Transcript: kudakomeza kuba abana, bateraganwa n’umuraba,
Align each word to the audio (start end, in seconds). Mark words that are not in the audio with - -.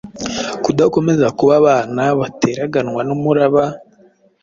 kudakomeza 0.63 1.27
kuba 1.37 1.53
abana, 1.61 2.03
bateraganwa 2.19 3.01
n’umuraba, 3.07 3.63